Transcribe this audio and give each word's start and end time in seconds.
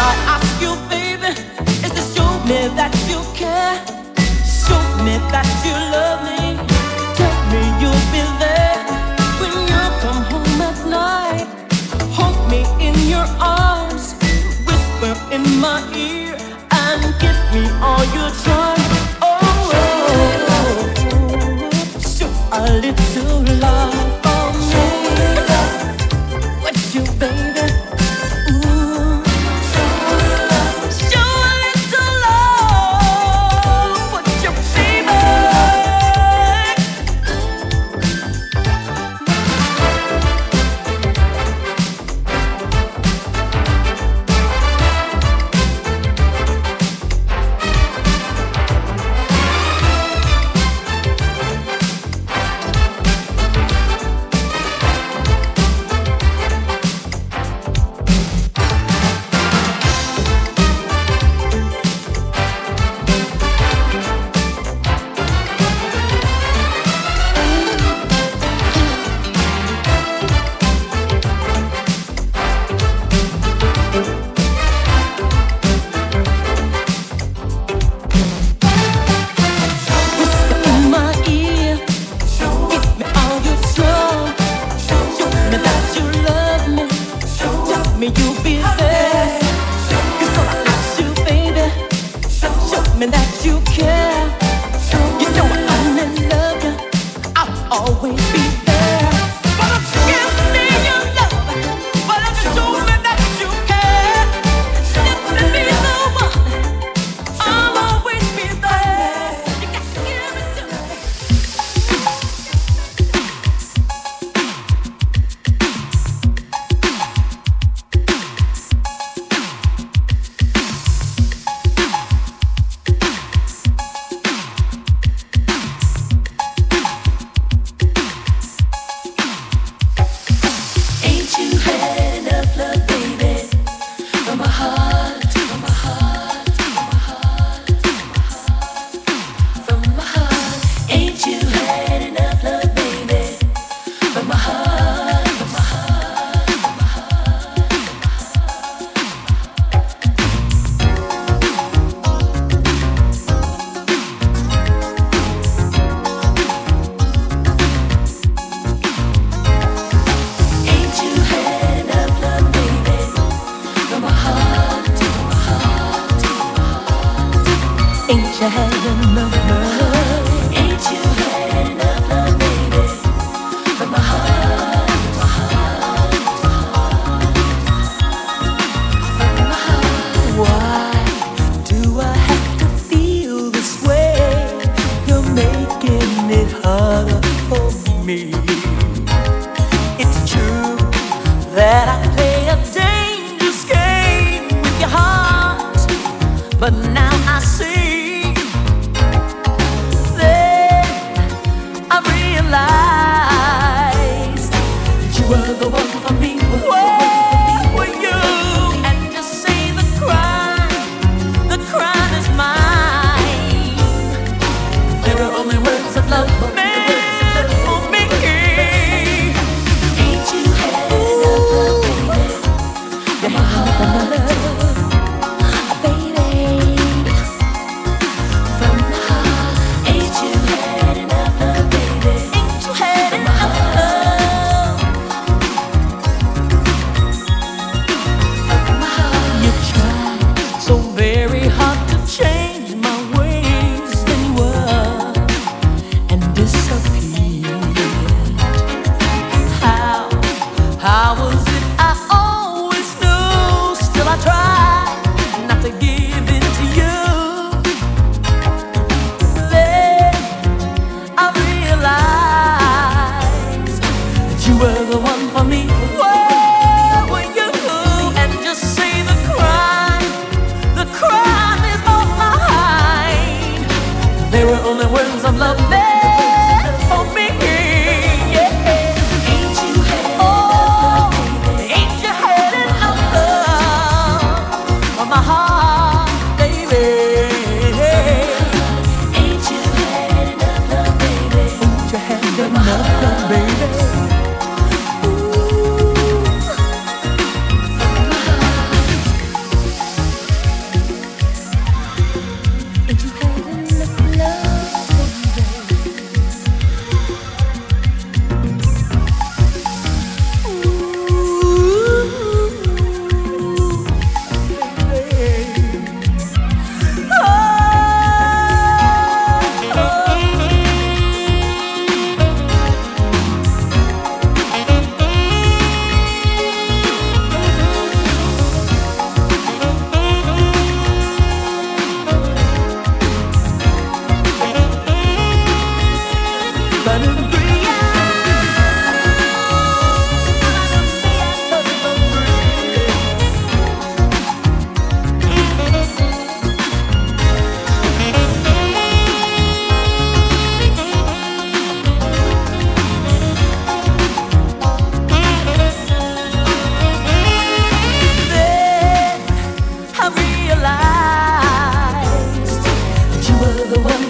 I 0.00 0.14
ask 0.34 0.62
you, 0.62 0.72
baby, 0.88 1.30
is 1.84 1.90
to 1.90 2.02
show 2.14 2.30
me 2.46 2.68
that 2.78 2.94
you 3.10 3.20
care, 3.34 3.76
show 4.46 4.80
me 5.04 5.18
that 5.34 5.48
you 5.66 5.74
love 5.94 6.22
me, 6.22 6.54
tell 7.18 7.36
me 7.50 7.60
you'll 7.80 8.06
be 8.14 8.22
there 8.38 8.78
when 9.40 9.52
you 9.66 9.82
come 10.02 10.22
home 10.30 10.62
at 10.62 10.78
night. 10.86 11.48
Hold 12.14 12.38
me 12.50 12.62
in 12.78 12.94
your 13.08 13.26
arms, 13.40 14.14
whisper 14.66 15.14
in 15.34 15.42
my 15.60 15.82
ear, 15.96 16.36
and 16.70 17.02
give 17.20 17.40
me 17.52 17.68
all 17.82 18.04
your 18.14 18.30
time. 18.44 18.87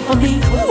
For 0.09 0.15
me. 0.15 0.68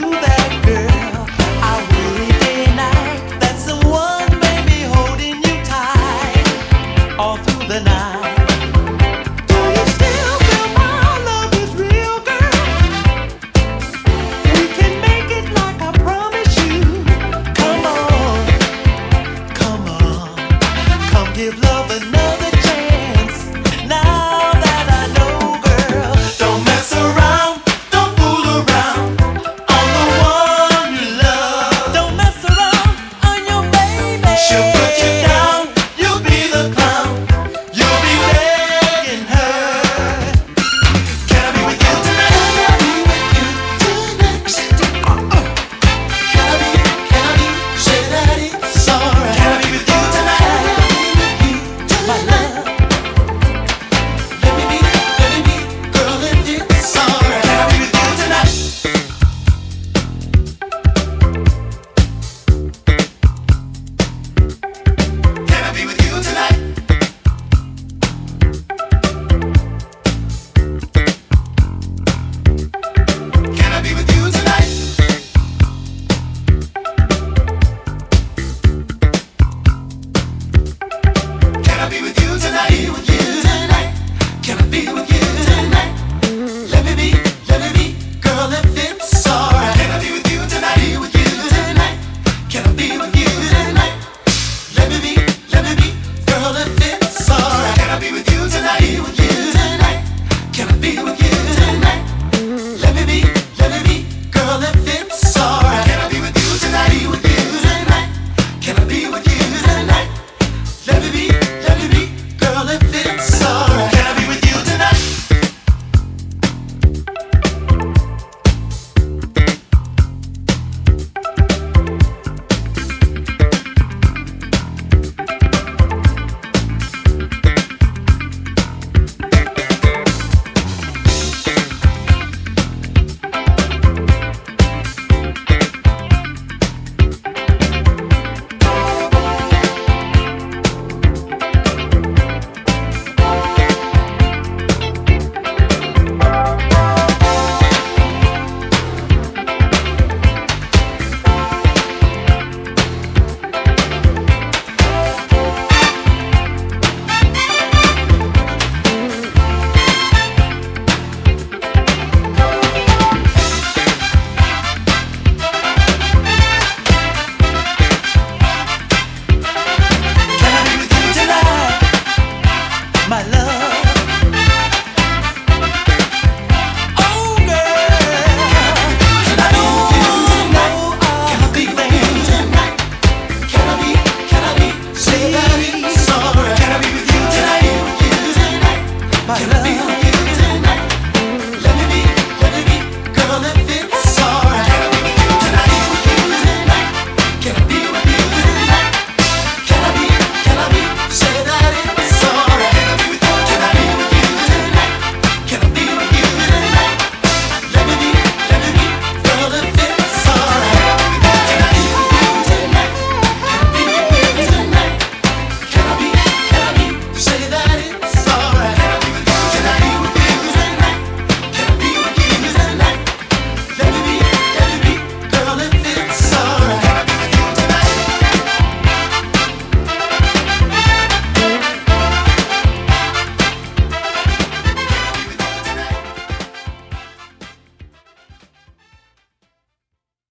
Can 0.00 0.14
I 0.14 0.27